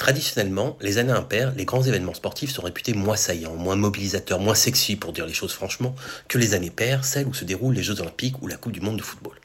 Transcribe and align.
Traditionnellement, 0.00 0.78
les 0.80 0.96
années 0.96 1.12
impaires, 1.12 1.52
les 1.54 1.66
grands 1.66 1.82
événements 1.82 2.14
sportifs 2.14 2.52
sont 2.52 2.62
réputés 2.62 2.94
moins 2.94 3.16
saillants, 3.16 3.54
moins 3.56 3.76
mobilisateurs, 3.76 4.40
moins 4.40 4.54
sexy 4.54 4.96
pour 4.96 5.12
dire 5.12 5.26
les 5.26 5.34
choses 5.34 5.52
franchement, 5.52 5.94
que 6.26 6.38
les 6.38 6.54
années 6.54 6.70
paires, 6.70 7.04
celles 7.04 7.26
où 7.26 7.34
se 7.34 7.44
déroulent 7.44 7.74
les 7.74 7.82
Jeux 7.82 8.00
Olympiques 8.00 8.40
ou 8.40 8.46
la 8.46 8.56
Coupe 8.56 8.72
du 8.72 8.80
Monde 8.80 8.96
de 8.96 9.02
football. 9.02 9.38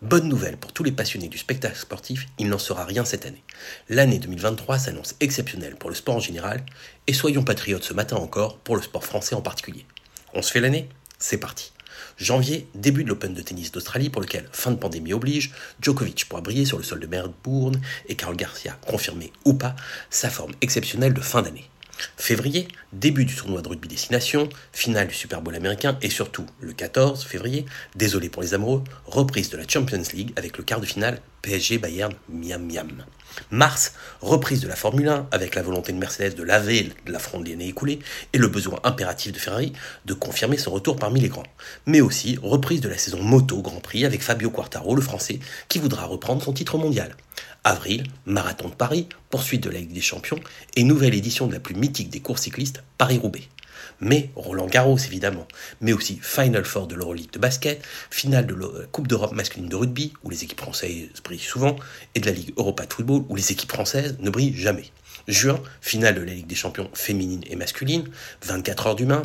Bonne 0.00 0.28
nouvelle 0.28 0.56
pour 0.56 0.72
tous 0.72 0.84
les 0.84 0.92
passionnés 0.92 1.26
du 1.26 1.36
spectacle 1.36 1.76
sportif, 1.76 2.28
il 2.38 2.48
n'en 2.48 2.58
sera 2.58 2.84
rien 2.84 3.04
cette 3.04 3.26
année. 3.26 3.42
L'année 3.88 4.20
2023 4.20 4.78
s'annonce 4.78 5.16
exceptionnelle 5.18 5.74
pour 5.74 5.90
le 5.90 5.96
sport 5.96 6.14
en 6.14 6.20
général, 6.20 6.64
et 7.08 7.12
soyons 7.12 7.42
patriotes 7.42 7.82
ce 7.82 7.92
matin 7.92 8.18
encore 8.18 8.58
pour 8.58 8.76
le 8.76 8.82
sport 8.82 9.04
français 9.04 9.34
en 9.34 9.42
particulier. 9.42 9.84
On 10.32 10.42
se 10.42 10.52
fait 10.52 10.60
l'année? 10.60 10.88
C'est 11.18 11.38
parti. 11.38 11.72
Janvier, 12.16 12.68
début 12.74 13.04
de 13.04 13.08
l'Open 13.08 13.34
de 13.34 13.42
tennis 13.42 13.72
d'Australie 13.72 14.10
pour 14.10 14.22
lequel, 14.22 14.48
fin 14.52 14.70
de 14.70 14.76
pandémie 14.76 15.12
oblige, 15.12 15.52
Djokovic 15.80 16.28
pourra 16.28 16.42
briller 16.42 16.64
sur 16.64 16.78
le 16.78 16.84
sol 16.84 17.00
de 17.00 17.06
Melbourne 17.06 17.80
et 18.08 18.14
Carl 18.14 18.36
Garcia 18.36 18.78
confirmer 18.86 19.32
ou 19.44 19.54
pas 19.54 19.76
sa 20.10 20.30
forme 20.30 20.52
exceptionnelle 20.60 21.14
de 21.14 21.20
fin 21.20 21.42
d'année. 21.42 21.68
Février, 22.16 22.68
début 22.92 23.24
du 23.24 23.34
tournoi 23.34 23.60
de 23.60 23.68
rugby 23.68 23.88
destination, 23.88 24.48
finale 24.72 25.08
du 25.08 25.14
Super 25.14 25.42
Bowl 25.42 25.54
américain 25.54 25.98
et 26.00 26.10
surtout 26.10 26.46
le 26.60 26.72
14 26.72 27.24
février, 27.24 27.66
désolé 27.96 28.28
pour 28.28 28.42
les 28.42 28.54
amoureux, 28.54 28.84
reprise 29.06 29.50
de 29.50 29.56
la 29.56 29.66
Champions 29.66 30.02
League 30.12 30.32
avec 30.36 30.58
le 30.58 30.64
quart 30.64 30.80
de 30.80 30.86
finale 30.86 31.20
PSG 31.42 31.78
Bayern 31.78 32.14
Miam 32.28 32.66
Miam. 32.66 33.04
Mars, 33.50 33.94
reprise 34.20 34.60
de 34.60 34.68
la 34.68 34.76
Formule 34.76 35.08
1 35.08 35.28
avec 35.30 35.54
la 35.54 35.62
volonté 35.62 35.92
de 35.92 35.98
Mercedes 35.98 36.34
de 36.34 36.42
laver 36.42 36.92
la 37.06 37.18
fronde 37.18 37.44
de 37.44 37.50
l'année 37.50 37.68
écoulée 37.68 38.00
et 38.32 38.38
le 38.38 38.48
besoin 38.48 38.80
impératif 38.84 39.32
de 39.32 39.38
Ferrari 39.38 39.72
de 40.06 40.14
confirmer 40.14 40.58
son 40.58 40.72
retour 40.72 40.96
parmi 40.96 41.20
les 41.20 41.28
grands. 41.28 41.44
Mais 41.86 42.00
aussi 42.00 42.38
reprise 42.42 42.80
de 42.80 42.88
la 42.88 42.98
saison 42.98 43.22
moto 43.22 43.62
Grand 43.62 43.80
Prix 43.80 44.04
avec 44.04 44.22
Fabio 44.22 44.50
Quartaro, 44.50 44.94
le 44.94 45.02
français, 45.02 45.40
qui 45.68 45.78
voudra 45.78 46.06
reprendre 46.06 46.42
son 46.42 46.52
titre 46.52 46.78
mondial. 46.78 47.16
Avril, 47.64 48.04
Marathon 48.26 48.68
de 48.68 48.74
Paris, 48.74 49.08
poursuite 49.30 49.62
de 49.62 49.70
la 49.70 49.78
Ligue 49.78 49.92
des 49.92 50.00
Champions 50.00 50.40
et 50.76 50.84
nouvelle 50.84 51.14
édition 51.14 51.46
de 51.46 51.52
la 51.52 51.60
plus 51.60 51.74
mythique 51.74 52.10
des 52.10 52.20
courses 52.20 52.42
cyclistes, 52.42 52.82
Paris-Roubaix. 52.96 53.48
Mais 54.00 54.30
Roland 54.36 54.66
Garros 54.66 54.98
évidemment, 54.98 55.46
mais 55.80 55.92
aussi 55.92 56.18
Final 56.22 56.64
Four 56.64 56.86
de 56.86 56.94
l'Euroleague 56.94 57.30
de 57.30 57.38
basket, 57.38 57.82
finale 58.10 58.46
de 58.46 58.54
la 58.54 58.86
Coupe 58.92 59.08
d'Europe 59.08 59.32
masculine 59.32 59.68
de 59.68 59.76
rugby, 59.76 60.12
où 60.22 60.30
les 60.30 60.44
équipes 60.44 60.60
françaises 60.60 61.08
brillent 61.24 61.38
souvent, 61.38 61.76
et 62.14 62.20
de 62.20 62.26
la 62.26 62.32
Ligue 62.32 62.52
Europa 62.56 62.86
de 62.86 62.92
football, 62.92 63.24
où 63.28 63.36
les 63.36 63.52
équipes 63.52 63.72
françaises 63.72 64.16
ne 64.20 64.30
brillent 64.30 64.56
jamais. 64.56 64.90
Juin, 65.26 65.60
finale 65.80 66.14
de 66.14 66.22
la 66.22 66.32
Ligue 66.32 66.46
des 66.46 66.54
champions 66.54 66.90
féminine 66.94 67.42
et 67.48 67.56
masculine, 67.56 68.08
24 68.46 68.86
heures 68.86 68.96
du 68.96 69.06
Mans, 69.06 69.22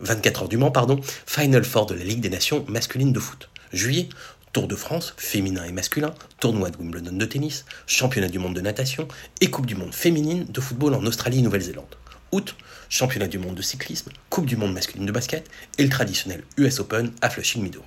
24 0.00 0.42
heures 0.42 0.48
du 0.48 0.56
Mans, 0.56 0.70
pardon, 0.70 1.00
Final 1.26 1.64
Four 1.64 1.86
de 1.86 1.94
la 1.94 2.04
Ligue 2.04 2.20
des 2.20 2.30
Nations 2.30 2.64
masculine 2.68 3.12
de 3.12 3.20
foot. 3.20 3.48
Juillet, 3.72 4.08
Tour 4.52 4.66
de 4.66 4.74
France, 4.74 5.14
féminin 5.16 5.62
et 5.64 5.70
masculin, 5.70 6.12
tournoi 6.40 6.70
de 6.70 6.76
Wimbledon 6.76 7.12
de 7.12 7.24
tennis, 7.24 7.64
championnat 7.86 8.28
du 8.28 8.40
monde 8.40 8.56
de 8.56 8.60
natation 8.60 9.06
et 9.40 9.48
Coupe 9.48 9.66
du 9.66 9.76
monde 9.76 9.94
féminine 9.94 10.44
de 10.48 10.60
football 10.60 10.94
en 10.94 11.06
Australie 11.06 11.40
Nouvelle-Zélande. 11.42 11.99
Août, 12.32 12.54
championnat 12.88 13.26
du 13.26 13.38
monde 13.38 13.56
de 13.56 13.62
cyclisme, 13.62 14.10
Coupe 14.28 14.46
du 14.46 14.56
monde 14.56 14.72
masculine 14.72 15.04
de 15.04 15.10
basket 15.10 15.50
et 15.78 15.82
le 15.82 15.88
traditionnel 15.88 16.44
US 16.58 16.78
Open 16.78 17.12
à 17.22 17.28
Flushing 17.28 17.62
Meadow. 17.62 17.84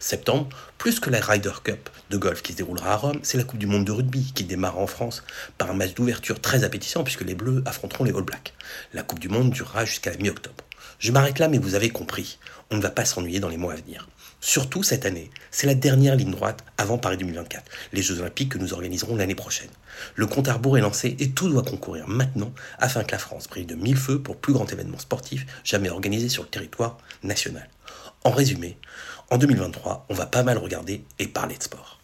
Septembre, 0.00 0.48
plus 0.76 0.98
que 0.98 1.08
la 1.08 1.20
Ryder 1.20 1.52
Cup 1.62 1.88
de 2.10 2.16
golf 2.16 2.42
qui 2.42 2.52
se 2.52 2.58
déroulera 2.58 2.92
à 2.92 2.96
Rome, 2.96 3.20
c'est 3.22 3.38
la 3.38 3.44
Coupe 3.44 3.60
du 3.60 3.66
monde 3.66 3.84
de 3.84 3.92
rugby 3.92 4.32
qui 4.34 4.42
démarre 4.42 4.78
en 4.78 4.88
France 4.88 5.22
par 5.56 5.70
un 5.70 5.74
match 5.74 5.94
d'ouverture 5.94 6.40
très 6.40 6.64
appétissant 6.64 7.04
puisque 7.04 7.22
les 7.22 7.36
Bleus 7.36 7.62
affronteront 7.64 8.04
les 8.04 8.12
All 8.12 8.22
Blacks. 8.22 8.54
La 8.92 9.04
Coupe 9.04 9.20
du 9.20 9.28
monde 9.28 9.50
durera 9.50 9.84
jusqu'à 9.84 10.10
la 10.10 10.16
mi-octobre. 10.16 10.65
Je 10.98 11.12
m'arrête 11.12 11.38
là 11.38 11.48
mais 11.48 11.58
vous 11.58 11.74
avez 11.74 11.90
compris, 11.90 12.38
on 12.70 12.76
ne 12.76 12.82
va 12.82 12.90
pas 12.90 13.04
s'ennuyer 13.04 13.40
dans 13.40 13.48
les 13.48 13.56
mois 13.56 13.74
à 13.74 13.76
venir. 13.76 14.08
Surtout 14.40 14.82
cette 14.82 15.06
année, 15.06 15.30
c'est 15.50 15.66
la 15.66 15.74
dernière 15.74 16.14
ligne 16.14 16.30
droite 16.30 16.62
avant 16.78 16.98
Paris 16.98 17.16
2024, 17.16 17.64
les 17.92 18.02
Jeux 18.02 18.20
Olympiques 18.20 18.52
que 18.52 18.58
nous 18.58 18.74
organiserons 18.74 19.16
l'année 19.16 19.34
prochaine. 19.34 19.70
Le 20.14 20.26
compte 20.26 20.48
à 20.48 20.54
rebours 20.54 20.78
est 20.78 20.82
lancé 20.82 21.16
et 21.18 21.30
tout 21.30 21.48
doit 21.48 21.62
concourir 21.62 22.06
maintenant 22.06 22.52
afin 22.78 23.02
que 23.02 23.12
la 23.12 23.18
France 23.18 23.48
brille 23.48 23.66
de 23.66 23.74
mille 23.74 23.96
feux 23.96 24.20
pour 24.20 24.34
le 24.34 24.40
plus 24.40 24.52
grand 24.52 24.70
événement 24.72 24.98
sportif 24.98 25.46
jamais 25.64 25.90
organisé 25.90 26.28
sur 26.28 26.42
le 26.42 26.48
territoire 26.48 26.98
national. 27.22 27.68
En 28.24 28.30
résumé, 28.30 28.78
en 29.30 29.38
2023, 29.38 30.06
on 30.08 30.14
va 30.14 30.26
pas 30.26 30.42
mal 30.42 30.58
regarder 30.58 31.04
et 31.18 31.26
parler 31.26 31.56
de 31.56 31.62
sport. 31.62 32.00